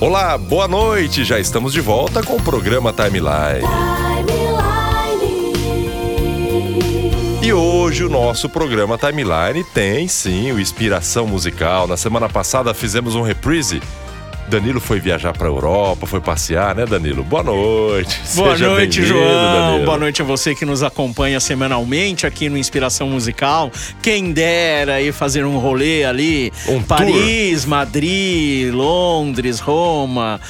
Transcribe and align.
Olá, 0.00 0.38
boa 0.38 0.68
noite. 0.68 1.24
Já 1.24 1.40
estamos 1.40 1.72
de 1.72 1.80
volta 1.80 2.22
com 2.22 2.36
o 2.36 2.42
programa 2.42 2.92
Timeline. 2.92 3.66
E 7.42 7.52
hoje 7.52 8.04
o 8.04 8.08
nosso 8.08 8.48
programa 8.48 8.96
Timeline 8.96 9.64
tem 9.74 10.06
sim 10.06 10.52
o 10.52 10.60
Inspiração 10.60 11.26
Musical. 11.26 11.88
Na 11.88 11.96
semana 11.96 12.28
passada 12.28 12.72
fizemos 12.72 13.16
um 13.16 13.22
reprise 13.22 13.82
Danilo 14.48 14.80
foi 14.80 14.98
viajar 14.98 15.32
para 15.32 15.46
Europa, 15.46 16.06
foi 16.06 16.20
passear, 16.20 16.74
né, 16.74 16.86
Danilo? 16.86 17.22
Boa 17.22 17.42
noite. 17.42 18.18
Boa 18.34 18.52
Seja 18.52 18.68
noite, 18.68 19.02
João. 19.02 19.20
Danilo. 19.20 19.84
Boa 19.84 19.98
noite 19.98 20.22
a 20.22 20.24
você 20.24 20.54
que 20.54 20.64
nos 20.64 20.82
acompanha 20.82 21.38
semanalmente 21.38 22.26
aqui 22.26 22.48
no 22.48 22.56
Inspiração 22.56 23.08
Musical. 23.08 23.70
Quem 24.02 24.32
dera 24.32 25.00
ir 25.02 25.12
fazer 25.12 25.44
um 25.44 25.58
rolê 25.58 26.04
ali, 26.04 26.50
um 26.66 26.82
Paris, 26.82 27.62
tour. 27.62 27.70
Madrid, 27.70 28.72
Londres, 28.72 29.60
Roma. 29.60 30.40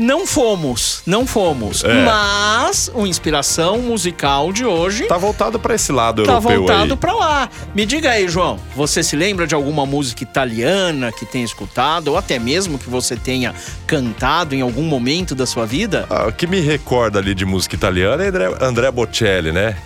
Não 0.00 0.24
fomos, 0.24 1.02
não 1.04 1.26
fomos. 1.26 1.82
É. 1.82 2.04
Mas 2.04 2.88
o 2.94 3.04
Inspiração 3.04 3.78
Musical 3.78 4.52
de 4.52 4.64
hoje. 4.64 5.08
Tá 5.08 5.18
voltado 5.18 5.58
para 5.58 5.74
esse 5.74 5.90
lado 5.90 6.22
tá 6.22 6.34
europeu. 6.34 6.50
Tá 6.50 6.56
voltado 6.56 6.96
para 6.96 7.12
lá. 7.12 7.50
Me 7.74 7.84
diga 7.84 8.10
aí, 8.10 8.28
João, 8.28 8.60
você 8.76 9.02
se 9.02 9.16
lembra 9.16 9.44
de 9.44 9.56
alguma 9.56 9.84
música 9.84 10.22
italiana 10.22 11.10
que 11.10 11.26
tenha 11.26 11.44
escutado, 11.44 12.12
ou 12.12 12.16
até 12.16 12.38
mesmo 12.38 12.78
que 12.78 12.88
você 12.88 13.16
tenha 13.16 13.52
cantado 13.88 14.54
em 14.54 14.60
algum 14.60 14.84
momento 14.84 15.34
da 15.34 15.46
sua 15.46 15.66
vida? 15.66 16.06
Ah, 16.08 16.28
o 16.28 16.32
que 16.32 16.46
me 16.46 16.60
recorda 16.60 17.18
ali 17.18 17.34
de 17.34 17.44
música 17.44 17.74
italiana 17.74 18.22
é 18.22 18.28
André, 18.28 18.54
André 18.60 18.90
Bocelli, 18.92 19.50
né? 19.50 19.76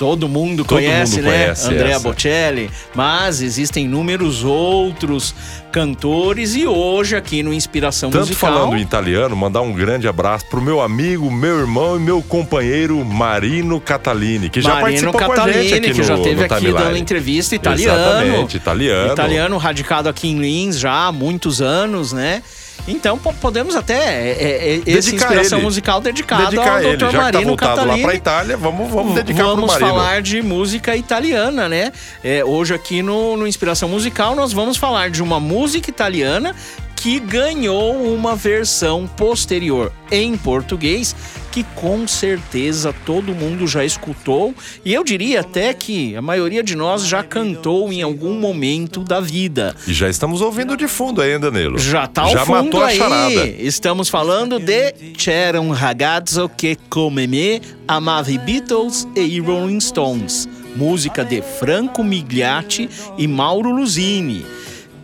Todo 0.00 0.30
mundo 0.30 0.64
Todo 0.64 0.78
conhece, 0.78 1.16
mundo 1.16 1.24
né? 1.26 1.42
Conhece 1.42 1.66
Andrea 1.66 1.96
essa. 1.96 2.00
Bocelli. 2.00 2.70
Mas 2.94 3.42
existem 3.42 3.84
inúmeros 3.84 4.42
outros 4.42 5.34
cantores 5.70 6.56
e 6.56 6.66
hoje 6.66 7.14
aqui 7.14 7.42
no 7.42 7.52
Inspiração 7.52 8.10
Tanto 8.10 8.28
Musical. 8.28 8.50
falando 8.50 8.78
em 8.78 8.80
italiano, 8.80 9.36
mandar 9.36 9.60
um 9.60 9.74
grande 9.74 10.08
abraço 10.08 10.46
pro 10.46 10.62
meu 10.62 10.80
amigo, 10.80 11.30
meu 11.30 11.58
irmão 11.60 11.98
e 11.98 12.00
meu 12.00 12.22
companheiro 12.22 13.04
Marino 13.04 13.78
Catalini, 13.78 14.48
que 14.48 14.62
já 14.62 14.80
Marino 14.80 15.12
participou 15.12 15.20
Catalini, 15.20 15.52
com 15.52 15.58
a 15.58 15.62
gente 15.62 15.74
aqui 15.74 15.92
que 15.92 15.98
no, 15.98 16.04
já 16.04 16.18
teve 16.18 16.44
aqui 16.44 16.54
timeline. 16.54 16.78
dando 16.78 16.96
entrevista 16.96 17.54
italiano. 17.54 18.00
Exatamente, 18.00 18.56
italiano. 18.56 19.12
Italiano 19.12 19.58
radicado 19.58 20.08
aqui 20.08 20.28
em 20.28 20.38
Lins 20.38 20.78
já 20.78 21.08
há 21.08 21.12
muitos 21.12 21.60
anos, 21.60 22.10
né? 22.10 22.42
Então 22.90 23.18
podemos 23.18 23.76
até 23.76 23.94
é, 23.94 24.30
é, 24.30 24.74
é 24.74 24.82
esse 24.86 25.14
inspiração 25.14 25.58
ele. 25.58 25.64
musical 25.64 26.00
dedicado 26.00 26.44
dedicar 26.44 26.84
ao 26.84 26.96
Dr. 26.96 27.10
Já 27.10 27.22
Marino 27.22 27.56
tá 27.56 27.66
Catalini. 27.68 28.00
lá 28.02 28.06
para 28.08 28.16
Itália, 28.16 28.56
vamos 28.56 28.90
vamos 28.90 29.14
dedicar 29.14 29.44
vamos 29.44 29.74
falar 29.74 30.22
de 30.22 30.42
música 30.42 30.96
italiana, 30.96 31.68
né? 31.68 31.92
É, 32.22 32.44
hoje 32.44 32.74
aqui 32.74 33.02
no, 33.02 33.36
no 33.36 33.46
Inspiração 33.46 33.88
Musical 33.88 34.34
nós 34.34 34.52
vamos 34.52 34.76
falar 34.76 35.10
de 35.10 35.22
uma 35.22 35.38
música 35.38 35.88
italiana 35.90 36.54
que 36.96 37.18
ganhou 37.18 37.96
uma 38.12 38.36
versão 38.36 39.06
posterior 39.06 39.90
em 40.10 40.36
português 40.36 41.16
que 41.50 41.64
com 41.74 42.06
certeza 42.06 42.94
todo 43.04 43.34
mundo 43.34 43.66
já 43.66 43.84
escutou 43.84 44.54
e 44.84 44.94
eu 44.94 45.02
diria 45.02 45.40
até 45.40 45.74
que 45.74 46.14
a 46.16 46.22
maioria 46.22 46.62
de 46.62 46.76
nós 46.76 47.06
já 47.06 47.22
cantou 47.22 47.92
em 47.92 48.02
algum 48.02 48.34
momento 48.34 49.00
da 49.00 49.20
vida. 49.20 49.74
E 49.86 49.92
já 49.92 50.08
estamos 50.08 50.40
ouvindo 50.40 50.76
de 50.76 50.86
fundo 50.86 51.20
aí, 51.20 51.38
Danilo. 51.38 51.78
Já 51.78 52.06
tá 52.06 52.26
já 52.26 52.44
fundo 52.44 52.64
matou 52.64 52.82
aí. 52.82 52.96
A 52.96 52.98
charada. 52.98 53.46
Estamos 53.58 54.08
falando 54.08 54.58
de 54.58 54.92
C'era 55.16 55.60
un 55.60 55.72
ragazzo 55.72 56.48
che 56.56 56.76
come 56.88 57.26
me 57.26 57.60
amava 57.86 58.30
Beatles 58.38 59.08
e 59.16 59.40
Rolling 59.40 59.80
Stones, 59.80 60.48
música 60.76 61.24
de 61.24 61.42
Franco 61.42 62.04
Migliatti 62.04 62.88
e 63.18 63.26
Mauro 63.26 63.70
Luzini 63.70 64.44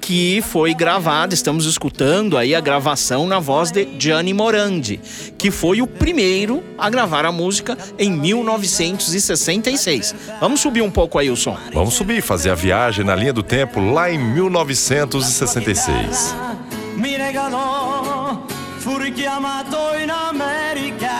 que 0.06 0.40
foi 0.40 0.72
gravada, 0.72 1.34
estamos 1.34 1.66
escutando 1.66 2.38
aí 2.38 2.54
a 2.54 2.60
gravação 2.60 3.26
na 3.26 3.40
voz 3.40 3.72
de 3.72 3.88
Gianni 3.98 4.32
Morandi, 4.32 5.00
que 5.36 5.50
foi 5.50 5.82
o 5.82 5.86
primeiro 5.88 6.62
a 6.78 6.88
gravar 6.88 7.24
a 7.24 7.32
música 7.32 7.76
em 7.98 8.12
1966. 8.12 10.14
Vamos 10.38 10.60
subir 10.60 10.82
um 10.82 10.92
pouco 10.92 11.18
aí 11.18 11.28
o 11.28 11.34
som. 11.34 11.58
Vamos 11.74 11.94
subir, 11.94 12.22
fazer 12.22 12.50
a 12.50 12.54
viagem 12.54 13.04
na 13.04 13.16
linha 13.16 13.32
do 13.32 13.42
tempo 13.42 13.80
lá 13.80 14.08
em 14.08 14.16
1966. 14.16 16.36
Mi 16.96 17.16
regalò, 17.16 18.46
fu 18.78 18.98
richiamato 18.98 19.76
in 20.00 20.08
America. 20.08 21.10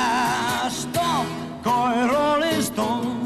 Stop 0.70 1.26
coi 1.64 2.06
Rolling 2.06 2.62
Stones. 2.62 3.16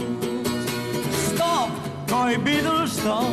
Stop 1.35 1.71
coi 2.09 2.39
Beatles, 2.39 2.97
stop. 2.97 3.29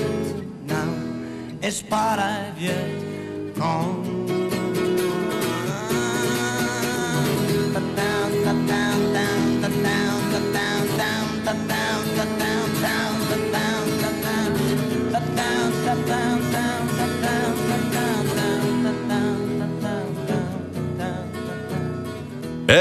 dias 0.00 0.34
não 0.66 1.58
és 1.60 1.82
para 1.82 2.52
ver 2.58 3.10
ta 8.44 8.52
down, 8.52 8.66
down, 8.66 9.12
down, 9.12 9.82
down, 9.82 10.52
down. 10.52 10.59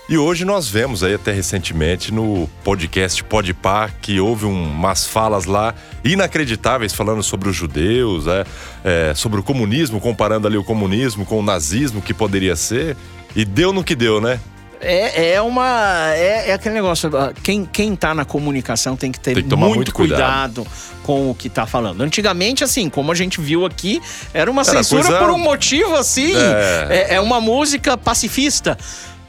e 0.10 0.18
hoje 0.18 0.44
nós 0.44 0.68
vemos 0.68 1.04
aí 1.04 1.14
até 1.14 1.32
recentemente 1.32 2.12
no 2.12 2.50
podcast 2.64 3.24
Podpah 3.24 3.92
que 4.02 4.20
houve 4.20 4.44
um, 4.44 4.72
umas 4.72 5.06
falas 5.06 5.46
lá 5.46 5.76
inacreditáveis 6.04 6.94
falando 6.94 7.22
sobre 7.22 7.48
os 7.48 7.56
judeus, 7.56 8.26
é, 8.26 8.44
é, 8.84 9.14
sobre 9.14 9.40
o 9.40 9.44
comunismo, 9.44 10.02
comparando 10.02 10.48
ali 10.48 10.58
o 10.58 10.64
comunismo 10.64 11.28
com 11.28 11.38
o 11.38 11.44
nazismo 11.44 12.02
que 12.02 12.12
poderia 12.12 12.56
ser. 12.56 12.98
E 13.36 13.46
deu 13.46 13.72
no 13.72 13.84
que 13.84 13.96
deu, 13.96 14.20
né? 14.20 14.40
É, 14.82 15.34
é 15.34 15.42
uma. 15.42 16.14
É, 16.14 16.50
é, 16.50 16.54
aquele 16.54 16.76
negócio. 16.76 17.10
Quem, 17.44 17.66
quem 17.66 17.96
tá 17.96 18.14
na 18.14 18.24
comunicação 18.24 18.96
tem 18.96 19.12
que 19.12 19.20
ter 19.20 19.36
tem 19.36 19.44
que 19.44 19.56
muito, 19.56 19.76
muito 19.76 19.94
cuidado. 19.94 20.64
cuidado. 20.64 21.02
com 21.04 21.30
o 21.30 21.36
que 21.36 21.50
tá 21.50 21.66
falando. 21.66 22.02
Antigamente, 22.02 22.64
assim, 22.64 22.90
como 22.90 23.12
a 23.12 23.16
gente 23.16 23.42
viu 23.42 23.66
aqui, 23.66 24.02
era 24.34 24.50
uma 24.50 24.62
era 24.62 24.72
censura 24.72 25.04
coisa... 25.04 25.20
por 25.20 25.30
um 25.32 25.38
motivo 25.38 25.96
assim. 25.96 26.34
É. 26.36 26.88
é, 26.90 27.16
é 27.16 27.22
uma 27.22 27.42
música 27.42 27.98
pacifista. 27.98 28.78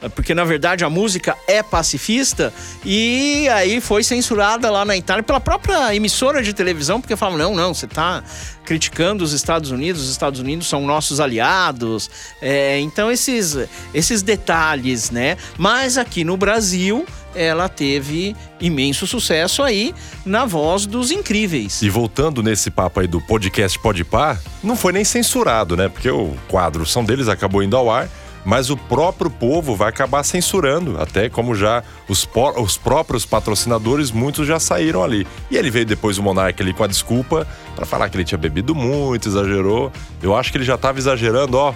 Porque 0.09 0.33
na 0.33 0.43
verdade 0.43 0.83
a 0.83 0.89
música 0.89 1.37
é 1.47 1.61
pacifista, 1.61 2.53
e 2.83 3.47
aí 3.49 3.79
foi 3.79 4.03
censurada 4.03 4.69
lá 4.69 4.83
na 4.83 4.97
Itália 4.97 5.23
pela 5.23 5.39
própria 5.39 5.95
emissora 5.95 6.41
de 6.41 6.53
televisão, 6.53 6.99
porque 6.99 7.15
falavam: 7.15 7.39
não, 7.39 7.55
não, 7.55 7.73
você 7.73 7.85
está 7.85 8.23
criticando 8.63 9.23
os 9.23 9.33
Estados 9.33 9.71
Unidos, 9.71 10.03
os 10.03 10.09
Estados 10.09 10.39
Unidos 10.39 10.67
são 10.67 10.85
nossos 10.85 11.19
aliados. 11.19 12.09
É, 12.41 12.79
então, 12.79 13.11
esses, 13.11 13.57
esses 13.93 14.21
detalhes, 14.21 15.11
né? 15.11 15.37
Mas 15.57 15.97
aqui 15.97 16.23
no 16.23 16.37
Brasil 16.37 17.05
ela 17.33 17.69
teve 17.69 18.35
imenso 18.59 19.07
sucesso 19.07 19.63
aí 19.63 19.95
na 20.25 20.45
voz 20.45 20.85
dos 20.85 21.11
incríveis. 21.11 21.81
E 21.81 21.89
voltando 21.89 22.43
nesse 22.43 22.69
papo 22.69 22.99
aí 22.99 23.07
do 23.07 23.21
podcast 23.21 23.79
Podpar, 23.79 24.39
não 24.63 24.75
foi 24.75 24.91
nem 24.91 25.03
censurado, 25.03 25.77
né? 25.77 25.87
Porque 25.87 26.09
o 26.09 26.35
quadro 26.47 26.85
São 26.85 27.03
Deles 27.03 27.27
acabou 27.27 27.63
indo 27.63 27.77
ao 27.77 27.89
ar 27.89 28.09
mas 28.45 28.69
o 28.69 28.77
próprio 28.77 29.29
povo 29.29 29.75
vai 29.75 29.89
acabar 29.89 30.23
censurando, 30.23 30.99
até 30.99 31.29
como 31.29 31.55
já 31.55 31.83
os, 32.07 32.27
os 32.57 32.77
próprios 32.77 33.25
patrocinadores, 33.25 34.11
muitos 34.11 34.47
já 34.47 34.59
saíram 34.59 35.03
ali. 35.03 35.27
E 35.49 35.57
ele 35.57 35.69
veio 35.69 35.85
depois 35.85 36.17
o 36.17 36.23
Monark 36.23 36.61
ali 36.61 36.73
com 36.73 36.83
a 36.83 36.87
desculpa 36.87 37.47
para 37.75 37.85
falar 37.85 38.09
que 38.09 38.17
ele 38.17 38.23
tinha 38.23 38.37
bebido 38.37 38.73
muito, 38.75 39.27
exagerou. 39.27 39.91
Eu 40.21 40.35
acho 40.35 40.51
que 40.51 40.57
ele 40.57 40.65
já 40.65 40.75
estava 40.75 40.97
exagerando, 40.97 41.57
ó. 41.57 41.73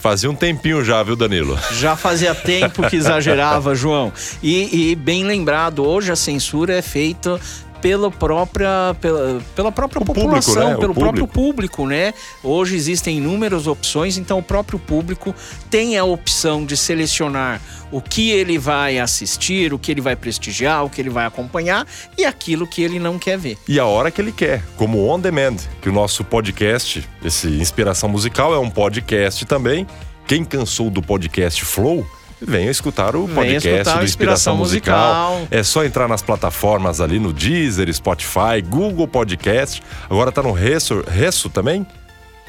Fazia 0.00 0.30
um 0.30 0.34
tempinho 0.34 0.82
já, 0.82 1.02
viu, 1.02 1.14
Danilo? 1.14 1.58
Já 1.72 1.94
fazia 1.94 2.34
tempo 2.34 2.88
que 2.88 2.96
exagerava, 2.96 3.74
João. 3.76 4.10
E, 4.42 4.92
e, 4.92 4.96
bem 4.96 5.24
lembrado, 5.24 5.86
hoje 5.86 6.10
a 6.10 6.16
censura 6.16 6.72
é 6.72 6.80
feita 6.80 7.38
pela 7.80 8.10
própria, 8.10 8.94
pela, 9.00 9.40
pela 9.54 9.72
própria 9.72 10.02
o 10.02 10.04
população, 10.04 10.54
público, 10.54 10.70
né? 10.70 10.80
pelo 10.80 10.94
próprio 10.94 11.26
público, 11.26 11.86
né? 11.86 12.14
Hoje 12.42 12.76
existem 12.76 13.18
inúmeras 13.18 13.66
opções, 13.66 14.18
então 14.18 14.38
o 14.38 14.42
próprio 14.42 14.78
público 14.78 15.34
tem 15.70 15.96
a 15.96 16.04
opção 16.04 16.64
de 16.64 16.76
selecionar 16.76 17.60
o 17.92 18.00
que 18.00 18.30
ele 18.30 18.58
vai 18.58 18.98
assistir, 18.98 19.72
o 19.72 19.78
que 19.78 19.90
ele 19.90 20.00
vai 20.00 20.14
prestigiar, 20.14 20.84
o 20.84 20.90
que 20.90 21.00
ele 21.00 21.10
vai 21.10 21.26
acompanhar 21.26 21.86
e 22.16 22.24
aquilo 22.24 22.66
que 22.66 22.82
ele 22.82 22.98
não 22.98 23.18
quer 23.18 23.36
ver. 23.36 23.58
E 23.66 23.78
a 23.80 23.86
hora 23.86 24.10
que 24.10 24.20
ele 24.20 24.32
quer, 24.32 24.62
como 24.76 25.08
On 25.08 25.18
Demand, 25.18 25.56
que 25.82 25.88
o 25.88 25.92
nosso 25.92 26.22
podcast, 26.22 27.08
esse 27.24 27.48
Inspiração 27.48 28.08
Musical, 28.08 28.54
é 28.54 28.58
um 28.58 28.70
podcast 28.70 29.44
também. 29.44 29.86
Quem 30.26 30.44
cansou 30.44 30.90
do 30.90 31.02
podcast 31.02 31.64
Flow, 31.64 32.06
venha 32.40 32.70
escutar 32.70 33.14
o 33.14 33.28
podcast 33.28 33.68
escutar 33.68 33.98
do 33.98 34.04
Inspiração, 34.04 34.04
Inspiração 34.04 34.56
musical. 34.56 35.32
musical. 35.32 35.48
É 35.50 35.62
só 35.62 35.84
entrar 35.84 36.08
nas 36.08 36.22
plataformas 36.22 37.00
ali 37.00 37.18
no 37.18 37.32
Deezer, 37.32 37.92
Spotify, 37.92 38.62
Google 38.66 39.06
Podcast. 39.06 39.82
Agora 40.08 40.32
tá 40.32 40.42
no 40.42 40.52
Resso, 40.52 41.04
Resso 41.06 41.50
também? 41.50 41.86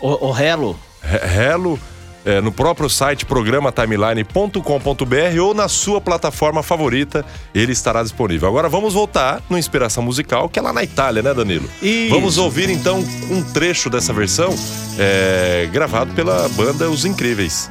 O, 0.01 0.27
o 0.27 0.31
Relo. 0.31 0.79
Relo. 1.03 1.79
É, 2.23 2.39
no 2.39 2.51
próprio 2.51 2.87
site 2.87 3.25
programatimeline.com.br 3.25 5.41
ou 5.41 5.55
na 5.55 5.67
sua 5.67 5.99
plataforma 5.99 6.61
favorita, 6.61 7.25
ele 7.53 7.71
estará 7.71 8.03
disponível. 8.03 8.47
Agora 8.47 8.69
vamos 8.69 8.93
voltar 8.93 9.41
no 9.49 9.57
Inspiração 9.57 10.03
Musical, 10.03 10.47
que 10.47 10.59
é 10.59 10.61
lá 10.61 10.71
na 10.71 10.83
Itália, 10.83 11.23
né, 11.23 11.33
Danilo? 11.33 11.67
Isso. 11.81 12.13
Vamos 12.13 12.37
ouvir 12.37 12.69
então 12.69 13.03
um 13.31 13.41
trecho 13.41 13.89
dessa 13.89 14.13
versão 14.13 14.53
é, 14.99 15.67
gravado 15.71 16.13
pela 16.13 16.47
banda 16.49 16.91
Os 16.91 17.05
Incríveis. 17.05 17.67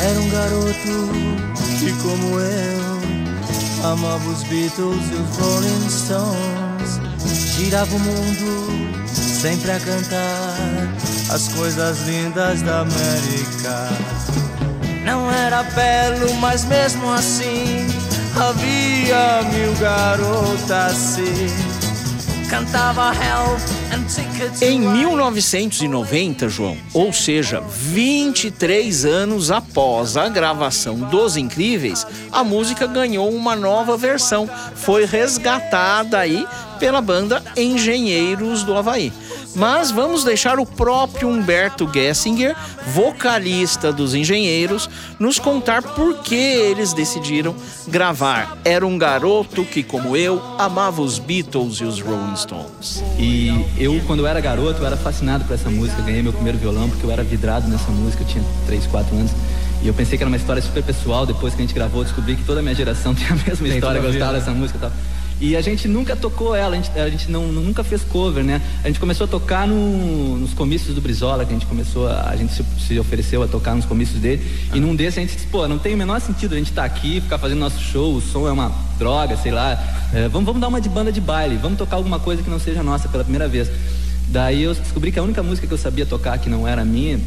Era 0.00 0.20
um 0.20 0.30
garoto 0.30 1.10
que, 1.78 1.92
como 2.02 2.40
eu, 2.40 3.90
amava 3.90 4.28
os 4.30 4.42
Beatles 4.44 5.02
e 5.10 5.14
os 5.14 5.36
Rolling 5.38 5.88
Stones. 5.88 7.00
Girava 7.56 7.94
o 7.94 7.98
mundo 7.98 9.02
sempre 9.14 9.70
a 9.70 9.80
cantar 9.80 10.56
as 11.30 11.48
coisas 11.48 12.00
lindas 12.06 12.62
da 12.62 12.80
América. 12.80 13.88
Não 15.04 15.30
era 15.30 15.62
belo, 15.62 16.34
mas 16.34 16.64
mesmo 16.64 17.12
assim 17.12 17.86
havia 18.36 19.42
mil 19.52 19.74
garotas 19.74 20.70
assim 20.70 21.82
cantava 22.52 23.12
Help 23.14 23.81
Em 24.62 24.80
1990, 24.80 26.48
João, 26.48 26.76
ou 26.94 27.12
seja, 27.12 27.60
23 27.60 29.04
anos 29.04 29.50
após 29.50 30.16
a 30.16 30.28
gravação 30.28 30.96
dos 30.96 31.36
Incríveis, 31.36 32.06
a 32.30 32.42
música 32.42 32.86
ganhou 32.86 33.30
uma 33.30 33.54
nova 33.54 33.96
versão. 33.96 34.48
Foi 34.74 35.04
resgatada 35.04 36.18
aí 36.18 36.46
pela 36.78 37.00
banda 37.00 37.42
Engenheiros 37.56 38.62
do 38.64 38.74
Havaí. 38.74 39.12
Mas 39.54 39.90
vamos 39.90 40.24
deixar 40.24 40.58
o 40.58 40.64
próprio 40.64 41.28
Humberto 41.28 41.88
Gessinger, 41.92 42.56
vocalista 42.86 43.92
dos 43.92 44.14
Engenheiros, 44.14 44.88
nos 45.18 45.38
contar 45.38 45.82
por 45.82 46.18
que 46.18 46.34
eles 46.34 46.92
decidiram 46.92 47.54
gravar. 47.86 48.56
Era 48.64 48.86
um 48.86 48.96
garoto 48.96 49.64
que, 49.64 49.82
como 49.82 50.16
eu, 50.16 50.40
amava 50.58 51.02
os 51.02 51.18
Beatles 51.18 51.76
e 51.76 51.84
os 51.84 52.00
Rolling 52.00 52.36
Stones. 52.36 53.02
E 53.18 53.66
eu, 53.76 54.00
quando 54.06 54.20
eu 54.20 54.26
era 54.26 54.40
garoto, 54.40 54.80
eu 54.80 54.86
era 54.86 54.96
fascinado 54.96 55.44
por 55.44 55.54
essa 55.54 55.68
música. 55.68 56.00
Ganhei 56.02 56.22
meu 56.22 56.32
primeiro 56.32 56.58
violão 56.58 56.88
porque 56.88 57.04
eu 57.04 57.10
era 57.10 57.22
vidrado 57.22 57.68
nessa 57.68 57.90
música, 57.90 58.22
eu 58.22 58.26
tinha 58.26 58.44
3, 58.66 58.86
4 58.86 59.14
anos. 59.14 59.32
E 59.82 59.88
eu 59.88 59.94
pensei 59.94 60.16
que 60.16 60.22
era 60.22 60.28
uma 60.28 60.36
história 60.36 60.62
super 60.62 60.82
pessoal. 60.82 61.26
Depois 61.26 61.54
que 61.54 61.60
a 61.60 61.66
gente 61.66 61.74
gravou, 61.74 62.04
descobri 62.04 62.36
que 62.36 62.44
toda 62.44 62.60
a 62.60 62.62
minha 62.62 62.74
geração 62.74 63.14
tem 63.16 63.26
a 63.26 63.34
mesma 63.34 63.68
história, 63.68 64.00
gostava 64.00 64.32
dessa 64.34 64.52
música 64.52 64.78
e 64.78 64.80
tal. 64.80 64.92
E 65.42 65.56
a 65.56 65.60
gente 65.60 65.88
nunca 65.88 66.14
tocou 66.14 66.54
ela, 66.54 66.76
a 66.76 66.80
gente, 66.80 66.96
a 66.96 67.10
gente 67.10 67.28
não, 67.28 67.48
nunca 67.48 67.82
fez 67.82 68.04
cover, 68.04 68.44
né? 68.44 68.62
A 68.84 68.86
gente 68.86 69.00
começou 69.00 69.24
a 69.24 69.28
tocar 69.28 69.66
no, 69.66 70.38
nos 70.38 70.54
comícios 70.54 70.94
do 70.94 71.00
Brizola, 71.00 71.44
que 71.44 71.50
a 71.50 71.54
gente 71.54 71.66
começou, 71.66 72.06
a, 72.06 72.30
a 72.30 72.36
gente 72.36 72.52
se, 72.52 72.64
se, 72.78 72.96
ofereceu 72.96 73.42
a 73.42 73.48
tocar 73.48 73.74
nos 73.74 73.84
comícios 73.84 74.20
dele. 74.20 74.40
Ah. 74.70 74.76
E 74.76 74.80
num 74.80 74.94
desses 74.94 75.18
a 75.18 75.20
gente 75.20 75.34
disse, 75.34 75.48
pô, 75.48 75.66
não 75.66 75.80
tem 75.80 75.94
o 75.94 75.98
menor 75.98 76.20
sentido 76.20 76.54
a 76.54 76.58
gente 76.58 76.70
estar 76.70 76.82
tá 76.82 76.86
aqui, 76.86 77.20
ficar 77.20 77.38
fazendo 77.38 77.58
nosso 77.58 77.82
show, 77.82 78.14
o 78.14 78.20
som 78.20 78.46
é 78.46 78.52
uma 78.52 78.70
droga, 79.00 79.36
sei 79.36 79.50
lá. 79.50 79.72
É, 80.14 80.28
vamos, 80.28 80.46
vamos 80.46 80.60
dar 80.60 80.68
uma 80.68 80.80
de 80.80 80.88
banda 80.88 81.10
de 81.10 81.20
baile, 81.20 81.56
vamos 81.56 81.76
tocar 81.76 81.96
alguma 81.96 82.20
coisa 82.20 82.40
que 82.40 82.48
não 82.48 82.60
seja 82.60 82.80
nossa 82.80 83.08
pela 83.08 83.24
primeira 83.24 83.48
vez. 83.48 83.68
Daí 84.28 84.62
eu 84.62 84.72
descobri 84.74 85.10
que 85.10 85.18
a 85.18 85.24
única 85.24 85.42
música 85.42 85.66
que 85.66 85.74
eu 85.74 85.78
sabia 85.78 86.06
tocar 86.06 86.38
que 86.38 86.48
não 86.48 86.68
era 86.68 86.84
minha 86.84 87.18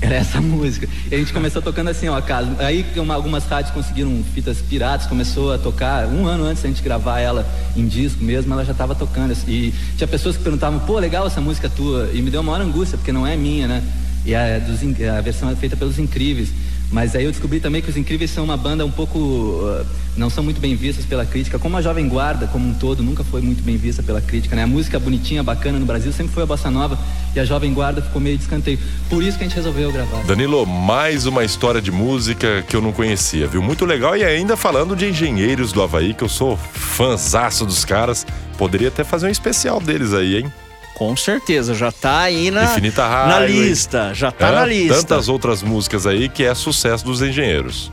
era 0.00 0.14
essa 0.16 0.40
música. 0.40 0.88
E 1.10 1.14
a 1.14 1.18
gente 1.18 1.32
começou 1.32 1.60
tocando 1.60 1.88
assim, 1.88 2.08
ó, 2.08 2.20
caso. 2.20 2.50
Aí 2.58 2.84
uma, 2.96 3.14
algumas 3.14 3.44
rádios 3.44 3.72
conseguiram 3.72 4.22
fitas 4.34 4.58
piratas, 4.58 5.06
começou 5.06 5.52
a 5.52 5.58
tocar. 5.58 6.06
Um 6.06 6.26
ano 6.26 6.44
antes 6.44 6.62
da 6.62 6.68
gente 6.68 6.82
gravar 6.82 7.20
ela 7.20 7.46
em 7.76 7.86
disco 7.86 8.22
mesmo, 8.24 8.52
ela 8.52 8.64
já 8.64 8.72
estava 8.72 8.94
tocando. 8.94 9.36
E 9.46 9.72
tinha 9.96 10.08
pessoas 10.08 10.36
que 10.36 10.42
perguntavam, 10.42 10.80
pô, 10.80 10.98
legal 10.98 11.26
essa 11.26 11.40
música 11.40 11.68
tua. 11.68 12.10
E 12.12 12.22
me 12.22 12.30
deu 12.30 12.40
uma 12.40 12.52
maior 12.52 12.66
angústia, 12.66 12.96
porque 12.96 13.12
não 13.12 13.26
é 13.26 13.36
minha, 13.36 13.68
né? 13.68 13.82
E 14.24 14.34
a, 14.34 14.58
dos, 14.58 14.80
a 15.16 15.20
versão 15.20 15.50
é 15.50 15.56
feita 15.56 15.76
pelos 15.76 15.98
Incríveis. 15.98 16.50
Mas 16.90 17.14
aí 17.14 17.24
eu 17.24 17.30
descobri 17.30 17.60
também 17.60 17.80
que 17.80 17.88
os 17.88 17.96
Incríveis 17.96 18.30
são 18.30 18.44
uma 18.44 18.56
banda 18.56 18.84
um 18.84 18.90
pouco. 18.90 19.18
Uh, 19.18 19.86
não 20.16 20.28
são 20.28 20.42
muito 20.42 20.60
bem 20.60 20.74
vistas 20.74 21.04
pela 21.04 21.24
crítica, 21.24 21.58
como 21.58 21.76
a 21.76 21.82
Jovem 21.82 22.08
Guarda, 22.08 22.48
como 22.48 22.68
um 22.68 22.74
todo, 22.74 23.02
nunca 23.02 23.22
foi 23.22 23.40
muito 23.40 23.62
bem 23.62 23.76
vista 23.76 24.02
pela 24.02 24.20
crítica, 24.20 24.56
né? 24.56 24.64
A 24.64 24.66
música 24.66 24.98
bonitinha, 24.98 25.42
bacana 25.42 25.78
no 25.78 25.86
Brasil 25.86 26.12
sempre 26.12 26.34
foi 26.34 26.42
a 26.42 26.46
Bossa 26.46 26.70
Nova 26.70 26.98
e 27.34 27.38
a 27.38 27.44
Jovem 27.44 27.72
Guarda 27.72 28.02
ficou 28.02 28.20
meio 28.20 28.36
de 28.36 28.42
escanteio. 28.42 28.78
Por 29.08 29.22
isso 29.22 29.38
que 29.38 29.44
a 29.44 29.46
gente 29.46 29.56
resolveu 29.56 29.92
gravar. 29.92 30.24
Danilo, 30.24 30.66
mais 30.66 31.26
uma 31.26 31.44
história 31.44 31.80
de 31.80 31.92
música 31.92 32.62
que 32.68 32.74
eu 32.74 32.82
não 32.82 32.92
conhecia, 32.92 33.46
viu? 33.46 33.62
Muito 33.62 33.86
legal 33.86 34.16
e 34.16 34.24
ainda 34.24 34.56
falando 34.56 34.96
de 34.96 35.06
engenheiros 35.06 35.72
do 35.72 35.80
Havaí, 35.80 36.12
que 36.12 36.24
eu 36.24 36.28
sou 36.28 36.56
fãzaço 36.56 37.64
dos 37.64 37.84
caras. 37.84 38.26
Poderia 38.58 38.88
até 38.88 39.04
fazer 39.04 39.28
um 39.28 39.30
especial 39.30 39.80
deles 39.80 40.12
aí, 40.12 40.38
hein? 40.38 40.52
Com 41.00 41.16
certeza, 41.16 41.72
já 41.72 41.90
tá 41.90 42.18
aí 42.18 42.50
na, 42.50 42.72
Infinita 42.72 43.08
na 43.08 43.40
lista. 43.40 44.12
Já 44.12 44.30
tá 44.30 44.48
é, 44.48 44.52
na 44.52 44.66
lista. 44.66 44.96
Tantas 44.96 45.30
outras 45.30 45.62
músicas 45.62 46.06
aí 46.06 46.28
que 46.28 46.44
é 46.44 46.54
sucesso 46.54 47.02
dos 47.06 47.22
engenheiros. 47.22 47.90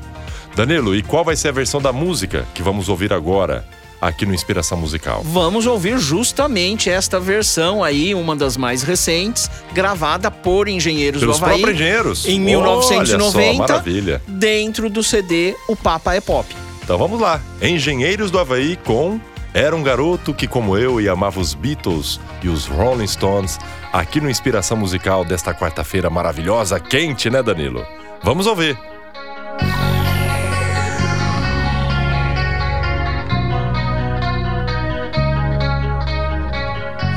Danilo, 0.54 0.94
e 0.94 1.02
qual 1.02 1.24
vai 1.24 1.38
ser 1.38 1.48
a 1.48 1.52
versão 1.54 1.82
da 1.82 1.94
música 1.94 2.46
que 2.54 2.62
vamos 2.62 2.90
ouvir 2.90 3.14
agora? 3.14 3.66
aqui 4.02 4.26
no 4.28 4.34
Inspiração 4.34 4.78
Musical. 4.78 5.24
Vamos 5.24 5.66
ouvir 5.66 5.98
justamente 5.98 6.88
esta 6.88 7.20
versão 7.20 7.84
aí, 7.84 8.14
uma 8.14 8.36
das 8.36 8.56
mais 8.56 8.84
recentes, 8.84 9.50
gravada 9.74 10.30
por 10.30 10.68
engenheiros 10.68 11.22
Pelos 11.22 11.40
do 11.40 11.46
Havaí. 11.46 11.62
próprios 11.62 11.82
engenheiros. 11.82 12.28
Em 12.28 12.40
1990. 12.40 13.54
Só, 13.56 13.58
maravilha. 13.58 14.22
Dentro 14.28 14.88
do 14.88 15.02
CD 15.02 15.56
O 15.68 15.76
Papa 15.76 16.14
é 16.14 16.22
Pop. 16.22 16.46
Então 16.84 16.98
vamos 16.98 17.20
lá. 17.20 17.42
Engenheiros 17.60 18.30
do 18.30 18.38
Havaí 18.38 18.78
com 18.86 19.20
era 19.54 19.76
um 19.76 19.84
garoto 19.84 20.34
que, 20.34 20.48
como 20.48 20.78
eu, 20.78 21.02
e 21.02 21.10
amava 21.10 21.40
os 21.40 21.54
Beatles 21.54 22.20
e 22.42 22.50
os 22.50 22.66
Rolling 22.68 23.08
Stones, 23.08 23.60
aqui 23.92 24.22
no 24.22 24.30
Inspiração 24.30 24.78
Musical 24.78 25.26
desta 25.26 25.54
quarta-feira 25.54 26.10
maravilhosa, 26.10 26.80
quente, 26.80 27.30
né, 27.30 27.42
Danilo? 27.42 27.86
Vamos 28.24 28.46
ouvir. 28.46 28.78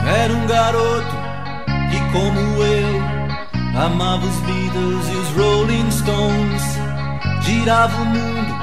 Era 0.07 0.33
um 0.33 0.47
garoto 0.47 1.17
que, 1.91 2.13
como 2.13 2.63
eu, 2.63 3.83
amava 3.85 4.27
os 4.27 4.37
Beatles 4.41 5.09
e 5.09 5.17
os 5.17 5.29
Rolling 5.37 5.91
Stones, 5.91 6.63
girava 7.43 7.97
o 8.01 8.05
mundo 8.05 8.55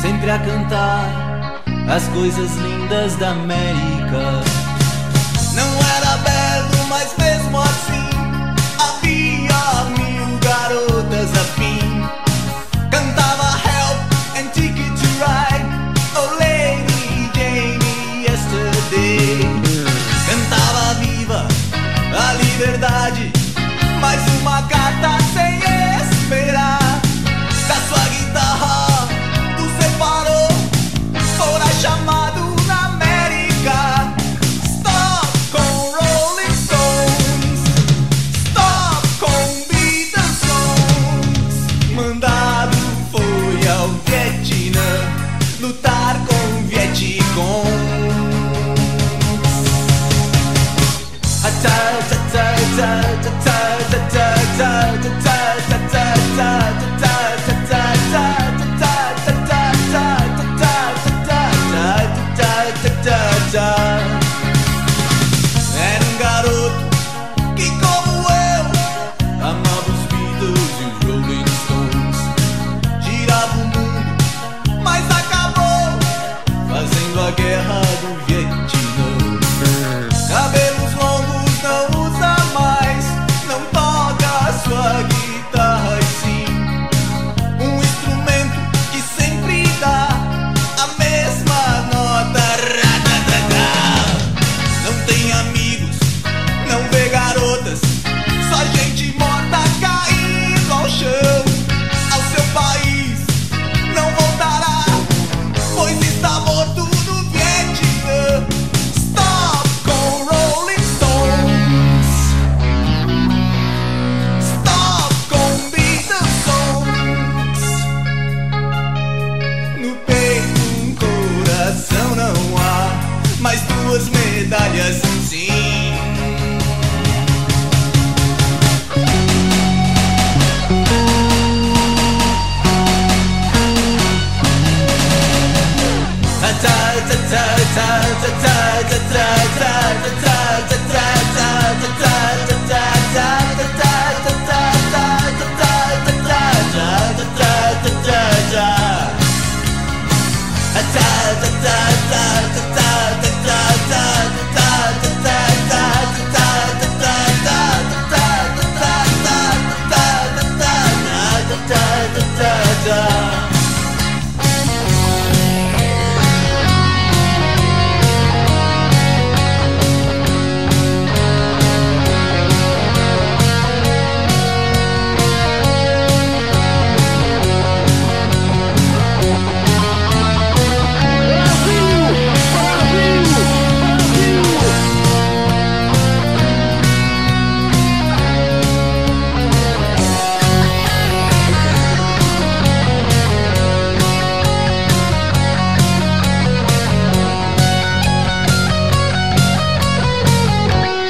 sempre 0.00 0.30
a 0.30 0.38
cantar 0.38 1.23
as 1.88 2.08
coisas 2.08 2.50
lindas 2.56 3.16
da 3.16 3.30
América. 3.30 4.42
Não 5.54 5.83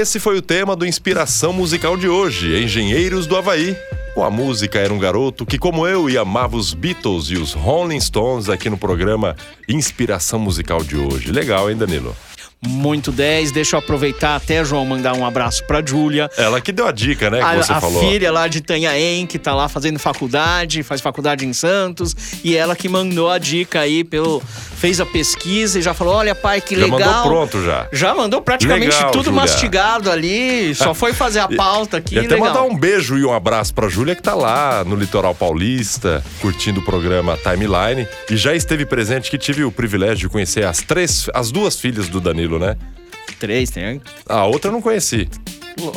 Esse 0.00 0.18
foi 0.18 0.38
o 0.38 0.40
tema 0.40 0.74
do 0.74 0.86
Inspiração 0.86 1.52
Musical 1.52 1.94
de 1.94 2.08
hoje, 2.08 2.58
Engenheiros 2.58 3.26
do 3.26 3.36
Havaí. 3.36 3.76
Com 4.14 4.24
a 4.24 4.30
música 4.30 4.78
era 4.78 4.94
um 4.94 4.98
garoto 4.98 5.44
que, 5.44 5.58
como 5.58 5.86
eu, 5.86 6.08
e 6.08 6.16
amava 6.16 6.56
os 6.56 6.72
Beatles 6.72 7.26
e 7.26 7.34
os 7.34 7.52
Rolling 7.52 8.00
Stones 8.00 8.48
aqui 8.48 8.70
no 8.70 8.78
programa 8.78 9.36
Inspiração 9.68 10.38
Musical 10.38 10.82
de 10.82 10.96
hoje. 10.96 11.30
Legal, 11.30 11.70
hein, 11.70 11.76
Danilo? 11.76 12.16
Muito 12.66 13.10
10. 13.10 13.52
Deixa 13.52 13.76
eu 13.76 13.78
aproveitar 13.80 14.36
até, 14.36 14.62
João, 14.64 14.84
mandar 14.84 15.14
um 15.14 15.24
abraço 15.24 15.64
pra 15.64 15.84
Júlia. 15.84 16.28
Ela 16.36 16.60
que 16.60 16.70
deu 16.72 16.86
a 16.86 16.92
dica, 16.92 17.30
né? 17.30 17.38
Que 17.38 17.44
a, 17.44 17.56
você 17.56 17.72
a 17.72 17.80
falou. 17.80 18.00
filha 18.02 18.30
lá 18.30 18.48
de 18.48 18.60
Tanhaém, 18.60 19.26
que 19.26 19.38
tá 19.38 19.54
lá 19.54 19.68
fazendo 19.68 19.98
faculdade, 19.98 20.82
faz 20.82 21.00
faculdade 21.00 21.46
em 21.46 21.52
Santos, 21.54 22.14
e 22.44 22.54
ela 22.54 22.76
que 22.76 22.88
mandou 22.88 23.30
a 23.30 23.38
dica 23.38 23.80
aí, 23.80 24.04
pelo, 24.04 24.42
fez 24.76 25.00
a 25.00 25.06
pesquisa 25.06 25.78
e 25.78 25.82
já 25.82 25.94
falou: 25.94 26.14
olha, 26.14 26.34
pai, 26.34 26.60
que 26.60 26.76
Já 26.76 26.84
legal. 26.84 27.00
mandou 27.00 27.22
pronto 27.22 27.64
já. 27.64 27.88
Já 27.92 28.14
mandou 28.14 28.42
praticamente 28.42 28.94
Legal, 28.96 29.10
tudo 29.10 29.24
Júlia. 29.26 29.40
mastigado 29.40 30.10
ali, 30.10 30.74
só 30.74 30.92
foi 30.92 31.12
fazer 31.14 31.40
a 31.40 31.48
pauta 31.56 31.96
aqui. 31.96 32.16
E 32.16 32.18
até 32.18 32.34
legal. 32.34 32.48
mandar 32.48 32.62
um 32.64 32.76
beijo 32.76 33.16
e 33.16 33.24
um 33.24 33.32
abraço 33.32 33.72
pra 33.72 33.88
Júlia, 33.88 34.14
que 34.14 34.22
tá 34.22 34.34
lá 34.34 34.84
no 34.84 34.96
litoral 34.96 35.34
paulista, 35.34 36.22
curtindo 36.40 36.80
o 36.80 36.82
programa 36.84 37.38
Timeline. 37.38 38.06
E 38.30 38.36
já 38.36 38.54
esteve 38.54 38.84
presente, 38.84 39.30
que 39.30 39.38
tive 39.38 39.64
o 39.64 39.72
privilégio 39.72 40.16
de 40.16 40.28
conhecer 40.28 40.64
as 40.64 40.78
três, 40.82 41.28
as 41.34 41.50
duas 41.50 41.78
filhas 41.80 42.08
do 42.08 42.20
Danilo, 42.20 42.49
né? 42.58 42.76
Três, 43.38 43.70
tem. 43.70 44.00
A 44.28 44.44
outra 44.44 44.68
eu 44.68 44.72
não 44.72 44.82
conheci. 44.82 45.28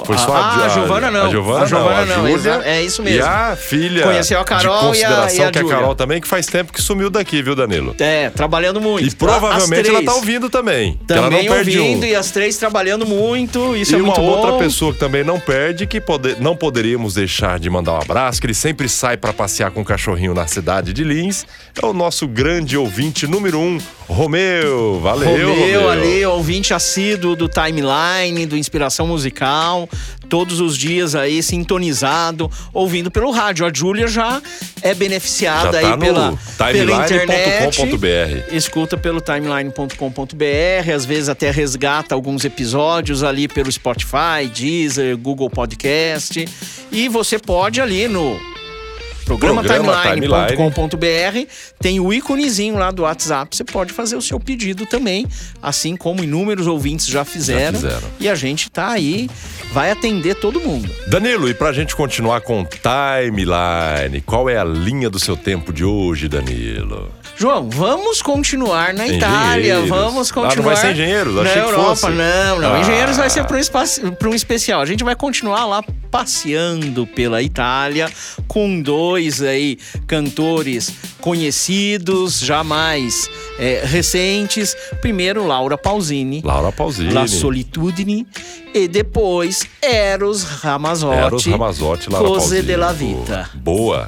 Foi 0.06 0.18
só 0.18 0.34
ah, 0.36 0.40
a, 0.62 0.66
a 0.66 0.70
Giovana 0.70 1.12
não. 1.12 1.26
A 1.26 1.30
Giovana, 1.30 1.64
A 1.64 1.66
Giovana 1.68 2.06
não. 2.06 2.18
não, 2.24 2.26
A 2.26 2.38
Júlia 2.38 2.62
é 2.64 2.82
isso 2.84 3.02
mesmo. 3.04 3.20
E 3.20 3.22
a 3.22 3.56
filha 3.56 4.04
Conheceu 4.04 4.40
a 4.40 4.44
Carol 4.46 4.80
de 4.80 4.86
consideração, 4.88 5.36
e 5.38 5.42
a- 5.42 5.46
e 5.46 5.48
a 5.48 5.52
que 5.52 5.60
é 5.60 5.62
a. 5.62 5.66
Carol 5.66 5.96
também, 5.96 6.22
que 6.22 6.28
faz 6.28 6.46
tempo 6.46 6.72
que 6.72 6.82
sumiu 6.82 7.10
daqui, 7.10 7.42
viu, 7.42 7.56
Danilo? 7.56 7.96
É, 8.00 8.30
trabalhando 8.30 8.80
muito. 8.80 9.06
E 9.06 9.12
provavelmente 9.16 9.90
ela 9.90 10.04
tá 10.04 10.14
ouvindo 10.16 10.50
também. 10.50 11.00
que 11.06 11.12
ela 11.14 11.24
Também 11.24 11.48
não 11.48 11.56
perde 11.56 11.80
ouvindo 11.80 12.04
um. 12.04 12.08
e 12.08 12.16
as 12.16 12.32
três 12.32 12.56
trabalhando 12.58 13.06
muito. 13.06 13.76
Isso 13.76 13.92
e 13.92 13.96
é 13.96 13.98
uma 13.98 14.06
muito 14.08 14.22
outra 14.22 14.52
bom. 14.52 14.60
pessoa 14.60 14.94
que 14.94 15.00
também 15.00 15.24
não 15.24 15.40
perde, 15.40 15.86
que 15.86 16.00
pode- 16.00 16.36
não 16.40 16.56
poderíamos 16.56 17.14
deixar 17.16 17.60
de 17.60 17.70
mandar 17.70 17.94
um 17.94 18.02
abraço, 18.02 18.40
que 18.40 18.48
ele 18.48 18.54
sempre 18.54 18.88
sai 18.88 19.18
para 19.18 19.34
passear 19.34 19.72
com 19.72 19.82
o 19.82 19.86
cachorrinho 19.86 20.34
na 20.34 20.48
cidade 20.48 20.94
de 20.94 21.04
Lins, 21.04 21.46
é 21.82 21.86
o 21.86 21.94
nosso 21.94 22.28
grande 22.28 22.78
ouvinte 22.78 23.28
número 23.28 23.60
um, 23.60 23.78
Romeu. 24.08 25.00
Valeu, 25.02 25.30
Romeu, 25.30 25.50
Romeu. 25.56 25.90
ali, 25.90 26.26
ouvinte 26.26 26.74
assíduo 26.74 27.36
do 27.36 27.50
Timeline, 27.50 28.46
do 28.46 28.56
Inspiração 28.58 29.08
Musical, 29.08 29.63
todos 30.30 30.60
os 30.60 30.78
dias 30.78 31.16
aí 31.16 31.44
sintonizado, 31.44 32.50
ouvindo 32.74 33.12
pelo 33.12 33.32
rádio. 33.32 33.66
A 33.66 33.72
Júlia 33.74 34.08
já 34.08 34.42
é 34.82 34.94
beneficiada 34.94 35.80
Já 35.80 35.82
tá 35.82 35.94
aí 35.94 36.00
pela, 36.00 36.38
pela 36.58 37.06
internet. 37.06 37.80
Escuta 38.52 38.98
pelo 38.98 39.22
timeline.com.br, 39.22 40.92
às 40.96 41.06
vezes 41.06 41.30
até 41.30 41.52
resgata 41.52 42.16
alguns 42.16 42.44
episódios 42.46 43.24
ali 43.24 43.48
pelo 43.48 43.72
Spotify, 43.72 44.48
Deezer, 44.54 45.18
Google 45.18 45.50
Podcast. 45.50 46.48
E 46.92 47.08
você 47.08 47.38
pode 47.38 47.82
ali 47.82 48.08
no 48.08 48.53
programa, 49.24 49.64
Programa 49.64 50.02
timeline.com.br 50.04 51.50
tem 51.80 52.00
o 52.00 52.14
íconezinho 52.14 52.76
lá 52.76 52.92
do 52.92 53.04
WhatsApp, 53.04 53.56
você 53.56 53.64
pode 53.64 53.94
fazer 53.94 54.16
o 54.16 54.22
seu 54.22 54.40
pedido 54.40 54.86
também, 54.86 55.26
assim 55.62 55.96
como 55.96 56.24
inúmeros 56.24 56.68
ouvintes 56.68 57.08
já 57.08 57.26
fizeram. 57.26 57.80
fizeram. 57.80 58.08
E 58.20 58.30
a 58.30 58.36
gente 58.36 58.70
tá 58.70 58.90
aí, 58.90 59.30
vai 59.72 59.92
atender 59.92 60.36
todo 60.36 60.60
mundo. 60.60 60.90
Danilo, 61.08 61.50
e 61.50 61.54
pra 61.54 61.72
gente 61.74 61.96
continuar 61.96 62.42
com 62.42 62.66
Timeline, 62.66 64.22
qual 64.22 64.50
é 64.50 64.58
a 64.58 64.64
linha 64.64 65.10
do 65.10 65.20
seu 65.20 65.36
tempo 65.36 65.74
de 65.74 65.84
hoje, 65.84 66.28
Danilo? 66.28 67.23
João, 67.36 67.68
vamos 67.70 68.22
continuar 68.22 68.94
na 68.94 69.08
Itália, 69.08 69.82
vamos 69.82 70.32
Ah, 70.32 70.36
não 70.36 70.44
continuar. 70.44 70.74
vai 70.74 70.76
ser 70.78 70.92
Engenheiros? 70.94 71.36
Na 71.36 71.42
Achei 71.42 71.54
que 71.54 71.60
Europa, 71.68 71.96
fosse. 71.96 72.10
não, 72.12 72.60
não. 72.60 72.74
Ah. 72.76 72.80
Engenheiros 72.80 73.18
vai 73.18 73.30
ser 73.30 73.44
para 73.46 73.58
um, 73.58 73.60
espaço- 73.60 74.02
um 74.24 74.34
especial. 74.36 74.82
A 74.82 74.86
gente 74.86 75.04
vai 75.04 75.16
continuar 75.16 75.66
lá 75.66 75.84
passeando 76.12 77.08
pela 77.08 77.42
Itália 77.42 78.08
com 78.48 78.80
dois 78.82 79.42
aí 79.42 79.78
cantores 80.06 80.94
conhecidos, 81.20 82.40
jamais 82.40 83.28
é, 83.60 83.82
recentes. 83.84 84.76
Primeiro, 85.02 85.46
Laura 85.46 85.78
Pausini. 85.78 86.42
Laura 86.46 86.72
Pausini. 86.72 87.12
La 87.14 87.28
Solitudine 87.28 88.26
e 88.74 88.88
depois 88.88 89.66
Eros 89.82 90.44
Ramazzotti. 90.44 91.18
Eros 91.18 91.46
Ramazotti, 91.48 92.10
Laura 92.12 92.28
Cose 92.28 92.40
Pausini. 92.42 92.62
della 92.62 92.94
Vita. 92.94 93.50
Boa. 93.56 94.08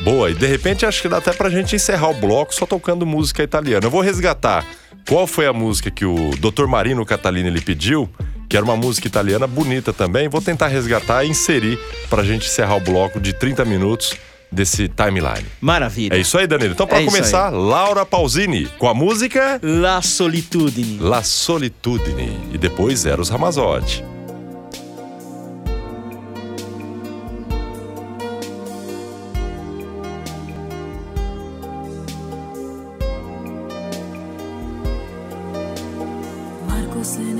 Boa. 0.00 0.30
E 0.30 0.34
de 0.34 0.46
repente 0.46 0.86
acho 0.86 1.02
que 1.02 1.08
dá 1.08 1.18
até 1.18 1.32
pra 1.32 1.50
gente 1.50 1.74
encerrar 1.76 2.10
o 2.10 2.14
bloco 2.14 2.54
só 2.54 2.66
tocando 2.66 3.04
música 3.04 3.42
italiana. 3.42 3.84
Eu 3.86 3.90
vou 3.90 4.00
resgatar 4.00 4.64
qual 5.08 5.26
foi 5.26 5.46
a 5.46 5.52
música 5.52 5.90
que 5.90 6.04
o 6.04 6.30
Dr. 6.38 6.66
Marino 6.66 7.04
Catalini 7.04 7.48
ele 7.48 7.60
pediu, 7.60 8.08
que 8.48 8.56
era 8.56 8.64
uma 8.64 8.76
música 8.76 9.06
italiana 9.06 9.46
bonita 9.46 9.92
também. 9.92 10.28
Vou 10.28 10.40
tentar 10.40 10.68
resgatar 10.68 11.24
e 11.24 11.28
inserir 11.28 11.78
pra 12.08 12.22
gente 12.22 12.46
encerrar 12.46 12.76
o 12.76 12.80
bloco 12.80 13.20
de 13.20 13.32
30 13.32 13.64
minutos 13.64 14.14
desse 14.50 14.88
timeline. 14.88 15.46
Maravilha. 15.60 16.14
É 16.14 16.18
isso 16.18 16.38
aí, 16.38 16.46
Danilo. 16.46 16.72
Então, 16.72 16.86
pra 16.86 17.02
É 17.02 17.04
começar, 17.04 17.50
Laura 17.50 18.06
Pausini 18.06 18.66
com 18.78 18.88
a 18.88 18.94
música 18.94 19.60
La 19.62 20.00
Solitudine. 20.00 20.98
La 21.00 21.22
Solitudine 21.22 22.38
e 22.52 22.58
depois 22.58 23.04
Eros 23.04 23.28
Ramazotti. 23.28 24.02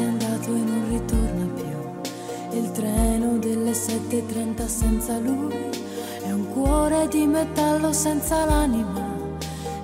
Andato 0.08 0.54
e 0.54 0.58
non 0.58 0.88
ritorna 0.88 1.46
più. 1.54 2.58
Il 2.58 2.70
treno 2.72 3.38
delle 3.38 3.72
7.30 3.72 4.66
senza 4.66 5.18
lui 5.18 5.54
è 6.22 6.32
un 6.32 6.48
cuore 6.48 7.08
di 7.08 7.26
metallo 7.26 7.92
senza 7.92 8.44
l'anima. 8.44 9.16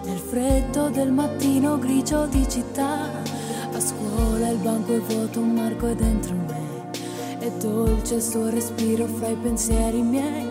Nel 0.04 0.18
freddo 0.18 0.88
del 0.88 1.12
mattino 1.12 1.78
grigio 1.78 2.26
di 2.26 2.48
città, 2.48 3.10
a 3.72 3.80
scuola 3.80 4.48
il 4.48 4.58
banco 4.58 4.94
è 4.94 5.00
vuoto, 5.00 5.40
un 5.40 5.52
Marco 5.52 5.86
è 5.86 5.94
dentro 5.94 6.34
me. 6.34 6.90
È 7.38 7.50
dolce 7.58 8.14
il 8.16 8.22
suo 8.22 8.48
respiro 8.48 9.06
fra 9.06 9.28
i 9.28 9.36
pensieri 9.36 10.02
miei. 10.02 10.48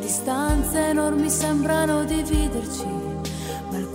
Distanze 0.00 0.88
enormi 0.88 1.28
sembrano 1.28 2.04
dividerci. 2.04 2.97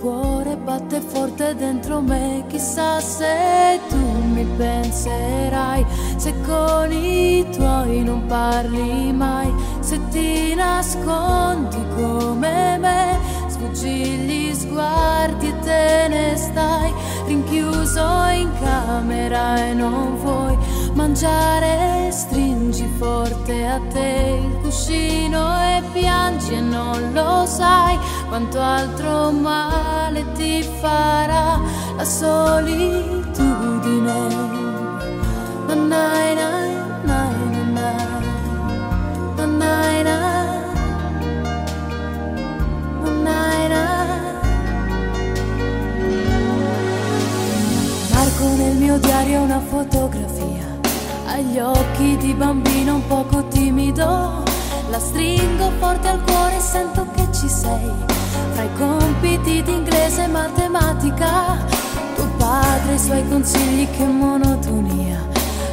Cuore 0.04 0.58
batte 0.58 1.00
forte 1.00 1.54
dentro 1.54 2.02
me, 2.02 2.44
chissà 2.48 3.00
se 3.00 3.80
tu 3.88 3.96
mi 3.96 4.44
penserai, 4.44 5.82
se 6.16 6.34
con 6.42 6.92
i 6.92 7.48
tuoi 7.50 8.02
non 8.02 8.26
parli 8.26 9.10
mai, 9.14 9.50
se 9.80 9.98
ti 10.10 10.54
nascondi 10.54 11.78
come 11.96 12.76
me, 12.76 13.18
sfuggi 13.46 14.18
gli 14.26 14.54
sguardi 14.54 15.48
e 15.48 15.58
te 15.60 16.06
ne 16.10 16.36
stai, 16.36 16.92
rinchiuso 17.26 18.26
in 18.32 18.50
camera 18.60 19.56
e 19.66 19.74
non 19.74 20.16
vuoi 20.16 20.56
mangiare, 20.94 22.10
stringi 22.10 22.86
forte 22.98 23.66
a 23.66 23.80
te 23.92 24.40
il 24.44 24.60
cuscino 24.62 25.58
e 25.60 25.82
piangi 25.92 26.54
e 26.54 26.60
non 26.60 27.12
lo 27.12 27.44
sai 27.46 27.98
quanto 28.28 28.60
altro 28.60 29.30
male 29.32 30.24
ti 30.32 30.62
farà 30.80 31.60
la 31.96 32.04
solitudine. 32.04 33.32
Na 35.66 35.74
na 35.74 36.34
na 36.34 36.50
na 37.04 37.28
na 37.52 37.62
na. 37.76 37.92
Na 39.36 40.02
na 40.02 40.33
nel 48.74 48.82
mio 48.82 48.98
diario 48.98 49.42
una 49.42 49.60
fotografia 49.60 50.64
agli 51.26 51.58
occhi 51.58 52.16
di 52.16 52.34
bambino 52.34 52.96
un 52.96 53.06
poco 53.06 53.46
timido. 53.48 54.42
La 54.90 54.98
stringo 54.98 55.70
forte 55.78 56.08
al 56.08 56.22
cuore 56.24 56.56
e 56.56 56.60
sento 56.60 57.06
che 57.14 57.26
ci 57.32 57.48
sei. 57.48 57.90
Fra 58.52 58.62
i 58.62 58.68
compiti 58.76 59.62
di 59.62 59.72
inglese 59.72 60.24
e 60.24 60.26
matematica, 60.26 61.56
tuo 62.16 62.26
padre 62.36 62.92
e 62.92 62.94
i 62.94 62.98
suoi 62.98 63.28
consigli, 63.28 63.88
che 63.90 64.04
monotonia. 64.04 65.24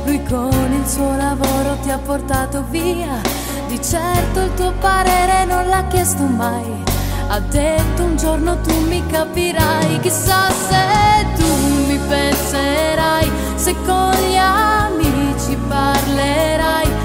Lui 0.05 0.23
con 0.23 0.71
il 0.71 0.87
suo 0.87 1.15
lavoro 1.15 1.77
ti 1.81 1.89
ha 1.89 1.97
portato 1.97 2.63
via. 2.69 3.19
Di 3.67 3.81
certo 3.81 4.41
il 4.41 4.53
tuo 4.55 4.73
parere 4.79 5.45
non 5.45 5.67
l'ha 5.67 5.85
chiesto 5.87 6.23
mai. 6.23 6.83
Ha 7.27 7.39
detto 7.39 8.03
un 8.03 8.17
giorno 8.17 8.59
tu 8.61 8.73
mi 8.87 9.03
capirai, 9.07 9.99
chissà 9.99 10.49
se 10.49 11.25
tu 11.35 11.80
penserai, 12.11 13.31
se 13.55 13.73
con 13.85 14.11
gli 14.27 14.35
amici 14.35 15.55
parlerai 15.69 17.00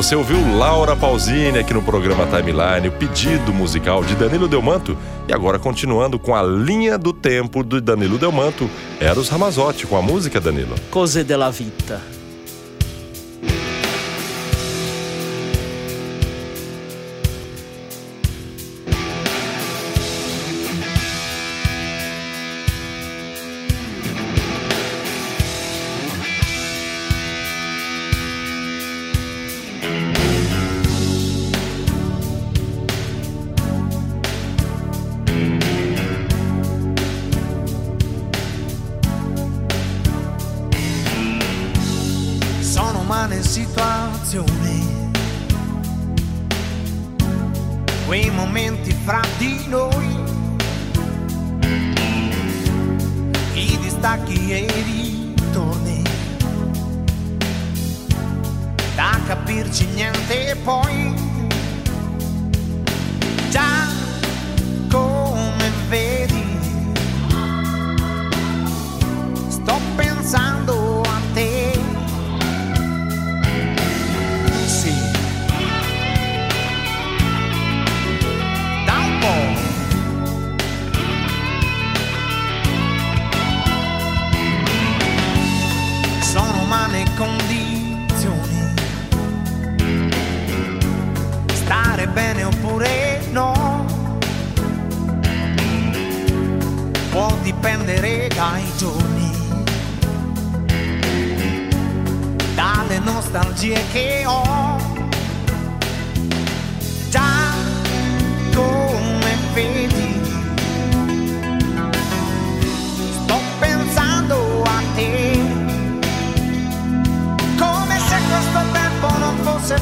Você 0.00 0.16
ouviu 0.16 0.56
Laura 0.56 0.96
Pausini 0.96 1.58
aqui 1.58 1.74
no 1.74 1.82
programa 1.82 2.24
Timeline, 2.24 2.88
o 2.88 2.92
pedido 2.92 3.52
musical 3.52 4.02
de 4.02 4.14
Danilo 4.14 4.48
Delmanto. 4.48 4.96
E 5.28 5.32
agora, 5.34 5.58
continuando 5.58 6.18
com 6.18 6.34
a 6.34 6.42
linha 6.42 6.96
do 6.96 7.12
tempo 7.12 7.62
do 7.62 7.82
Danilo 7.82 8.16
Delmanto, 8.16 8.66
Eros 8.98 9.28
Ramazotti 9.28 9.86
com 9.86 9.98
a 9.98 10.00
música, 10.00 10.40
Danilo. 10.40 10.74
Cose 10.90 11.22
della 11.22 11.50
vita. 11.50 12.00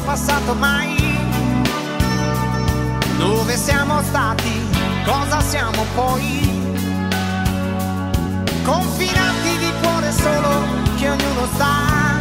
Passato 0.09 0.55
mai. 0.55 0.97
Dove 3.19 3.57
siamo 3.59 4.01
stati? 4.05 4.67
Cosa 5.05 5.39
siamo 5.43 5.85
poi? 5.95 6.49
Confinati 8.63 9.59
di 9.59 9.71
cuore 9.83 10.11
solo 10.13 10.49
che 10.97 11.11
ognuno 11.11 11.47
sta. 11.53 12.21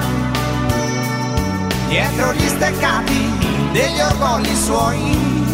Dietro 1.87 2.33
gli 2.33 2.47
steccati 2.49 3.31
degli 3.71 4.01
orgogli 4.01 4.53
suoi. 4.53 5.45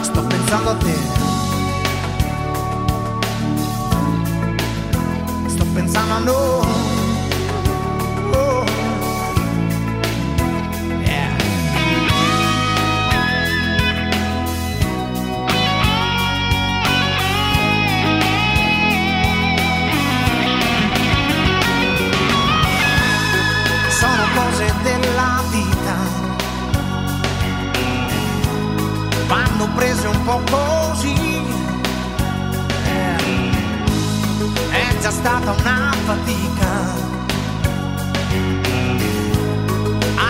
Sto 0.00 0.22
pensando 0.22 0.70
a 0.70 0.76
te. 0.76 0.96
Sto 5.48 5.64
pensando 5.74 6.14
a 6.14 6.18
noi. 6.20 6.99
Prese 30.00 30.06
un 30.06 30.24
po' 30.24 30.40
così. 30.50 31.14
È 34.70 34.98
già 35.00 35.10
stata 35.10 35.52
una 35.52 35.92
fatica 36.06 36.98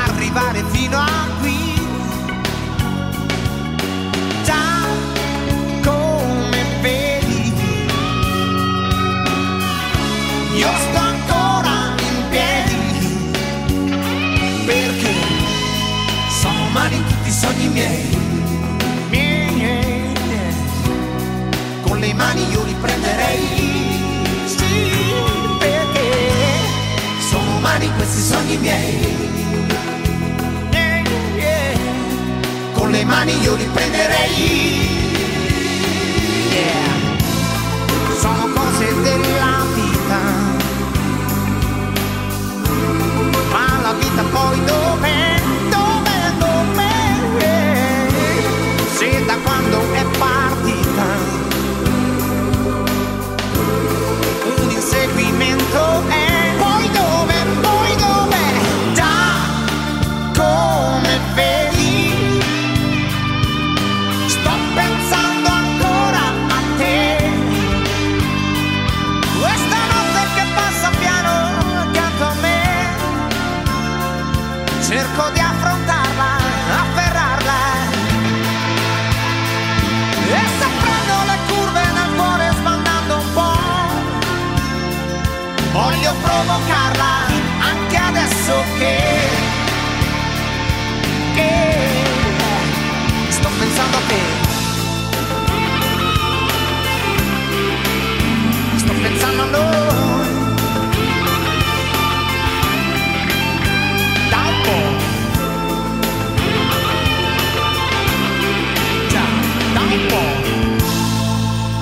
arrivare 0.05 0.65
fino 0.71 0.99
a 0.99 1.27
qui. 1.41 1.59
Già 4.43 4.87
come 5.83 6.65
vedi, 6.81 7.53
io 10.57 10.69
sto 10.89 10.99
ancora 10.99 11.95
in 11.99 12.29
piedi 12.31 13.19
perché 14.67 15.15
sono 16.41 16.67
umani 16.67 17.05
tutti 17.07 17.29
i 17.29 17.33
sogni 17.33 17.69
miei. 17.69 18.20
Mani 22.21 22.45
io 22.51 22.63
li 22.65 22.75
prenderei. 22.75 23.47
Sì, 24.45 24.75
perché 25.59 26.09
sono 27.31 27.57
umani 27.57 27.91
questi 27.97 28.21
sogni 28.21 28.57
miei. 28.59 29.29
Yeah. 31.37 31.79
Con 32.75 32.91
le 32.91 33.05
mani 33.05 33.33
io 33.41 33.55
li 33.55 33.69
prenderei. 33.73 34.37
Yeah. 36.57 36.99
Sono 38.21 38.45
cose 38.55 38.87
della 39.03 39.40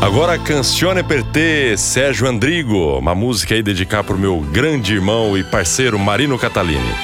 Agora, 0.08 0.38
Cancione 0.38 1.04
per 1.04 1.22
te, 1.22 1.76
Sérgio 1.76 2.26
Andrigo. 2.26 2.96
Uma 2.96 3.14
música 3.14 3.54
aí 3.54 3.62
dedicar 3.62 4.02
pro 4.02 4.16
meu 4.16 4.40
grande 4.40 4.94
irmão 4.94 5.36
e 5.36 5.44
parceiro 5.44 5.98
Marino 5.98 6.38
Catalini. 6.38 6.94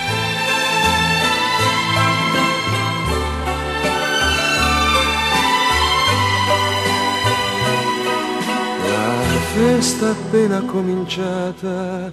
A 9.26 9.38
festa 9.54 10.12
appena 10.12 10.62
cominciata 10.62 12.10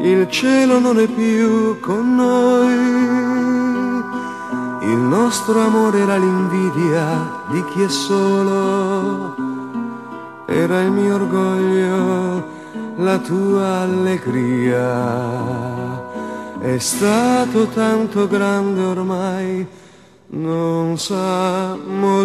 Il 0.01 0.27
cielo 0.29 0.79
non 0.79 0.99
è 0.99 1.07
più 1.07 1.79
con 1.79 2.15
noi 2.15 3.32
il 4.83 4.97
nostro 4.97 5.59
amore 5.59 5.99
era 5.99 6.17
l'invidia 6.17 7.43
di 7.49 7.63
chi 7.65 7.83
è 7.83 7.89
solo, 7.89 9.35
era 10.45 10.81
il 10.81 10.91
mio 10.91 11.15
orgoglio, 11.15 12.47
la 12.97 13.17
tua 13.19 13.81
allegria. 13.81 15.31
È 16.59 16.77
stato 16.77 17.67
tanto 17.67 18.27
grande 18.27 18.81
ormai 18.81 19.67
non 20.33 20.97
sa 20.97 21.75
morire. 21.75 22.21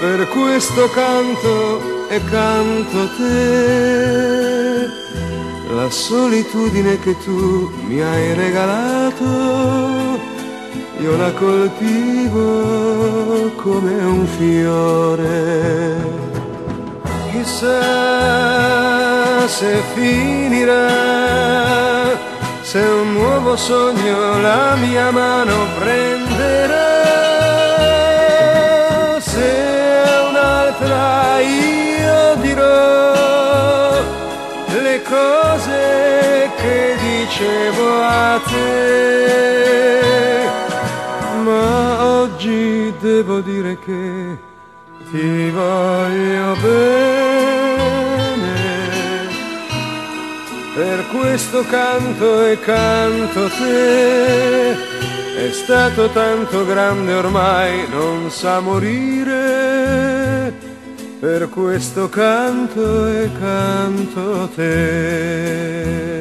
Per 0.00 0.28
questo 0.28 0.88
canto 0.90 2.08
e 2.08 2.22
canto 2.24 3.08
te, 3.16 4.88
la 5.70 5.88
solitudine 5.90 6.98
che 6.98 7.16
tu 7.18 7.72
mi 7.86 8.00
hai 8.00 8.34
regalato, 8.34 9.24
io 10.98 11.16
la 11.16 11.32
coltivo 11.32 12.42
come 13.56 13.92
un 14.04 14.26
fiore. 14.26 16.22
Chissà 17.30 17.82
se 19.46 19.82
finirà 19.94 21.32
se 22.62 22.78
un 22.80 23.12
nuovo 23.12 23.56
sogno 23.56 24.40
la 24.40 24.74
mia 24.74 25.10
mano 25.12 25.66
prenderà, 25.78 26.92
se 29.20 29.52
un'altra 30.28 31.38
io 31.40 32.34
dirò 32.40 33.13
dicevo 37.44 38.02
a 38.02 38.40
te, 38.48 39.28
ma 41.42 42.04
oggi 42.20 42.92
devo 43.00 43.40
dire 43.40 43.78
che 43.84 44.38
ti 45.10 45.50
voglio 45.50 46.56
bene 46.62 47.02
per 50.74 51.04
questo 51.12 51.64
canto 51.64 52.46
e 52.46 52.58
canto 52.60 53.48
te. 53.48 54.92
È 55.36 55.50
stato 55.50 56.08
tanto 56.10 56.64
grande 56.64 57.12
ormai, 57.12 57.86
non 57.90 58.30
sa 58.30 58.60
morire. 58.60 60.52
Per 61.20 61.48
questo 61.48 62.08
canto 62.08 63.06
e 63.06 63.30
canto 63.38 64.48
te. 64.54 66.13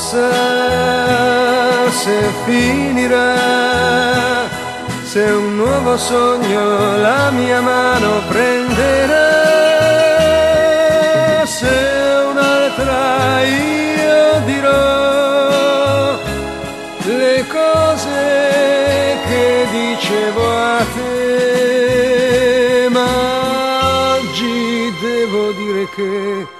Chissà 0.00 1.90
se 1.90 2.30
finirà, 2.44 3.34
se 5.02 5.20
un 5.20 5.56
nuovo 5.56 5.98
sogno 5.98 6.96
la 6.96 7.30
mia 7.30 7.60
mano 7.60 8.22
prenderà, 8.28 9.28
se 11.44 11.76
un'altra 12.30 13.42
io 13.42 14.40
dirò 14.46 16.18
le 17.04 17.44
cose 17.48 19.18
che 19.28 19.66
dicevo 19.70 20.56
a 20.56 20.84
te, 20.94 22.88
ma 22.90 23.06
oggi 24.16 24.94
devo 25.00 25.52
dire 25.52 25.88
che 25.94 26.58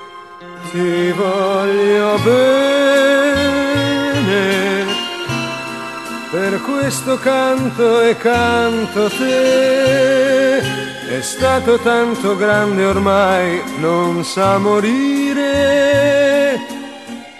questo 6.90 7.18
canto 7.18 8.00
e 8.00 8.16
canto 8.16 9.09
te, 9.11 10.59
è 10.59 11.20
stato 11.20 11.79
tanto 11.79 12.37
grande 12.37 12.85
ormai, 12.85 13.62
non 13.79 14.24
sa 14.24 14.59
morire, 14.59 15.46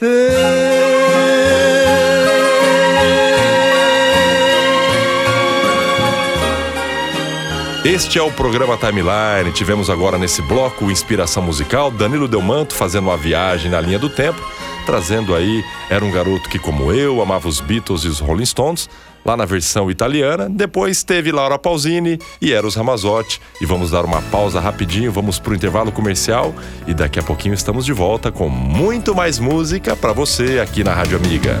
te. 0.00 0.85
Este 7.86 8.18
é 8.18 8.22
o 8.22 8.32
programa 8.32 8.76
Timeline. 8.76 9.52
Tivemos 9.54 9.88
agora 9.88 10.18
nesse 10.18 10.42
bloco 10.42 10.90
Inspiração 10.90 11.40
Musical, 11.40 11.88
Danilo 11.88 12.26
Delmanto 12.26 12.74
fazendo 12.74 13.04
uma 13.04 13.16
viagem 13.16 13.70
na 13.70 13.80
linha 13.80 13.96
do 13.96 14.10
tempo, 14.10 14.40
trazendo 14.84 15.32
aí 15.32 15.64
Era 15.88 16.04
um 16.04 16.10
garoto 16.10 16.48
que, 16.48 16.58
como 16.58 16.92
eu, 16.92 17.22
amava 17.22 17.46
os 17.46 17.60
Beatles 17.60 18.02
e 18.02 18.08
os 18.08 18.18
Rolling 18.18 18.44
Stones, 18.44 18.90
lá 19.24 19.36
na 19.36 19.44
versão 19.44 19.88
italiana. 19.88 20.48
Depois 20.50 21.04
teve 21.04 21.30
Laura 21.30 21.60
Pausini 21.60 22.18
e 22.42 22.52
Eros 22.52 22.74
Ramazotti. 22.74 23.40
E 23.60 23.64
vamos 23.64 23.92
dar 23.92 24.04
uma 24.04 24.20
pausa 24.20 24.58
rapidinho, 24.58 25.12
vamos 25.12 25.38
para 25.38 25.52
o 25.52 25.54
intervalo 25.54 25.92
comercial 25.92 26.52
e 26.88 26.92
daqui 26.92 27.20
a 27.20 27.22
pouquinho 27.22 27.54
estamos 27.54 27.84
de 27.84 27.92
volta 27.92 28.32
com 28.32 28.48
muito 28.48 29.14
mais 29.14 29.38
música 29.38 29.94
para 29.94 30.12
você 30.12 30.58
aqui 30.58 30.82
na 30.82 30.92
Rádio 30.92 31.18
Amiga. 31.18 31.60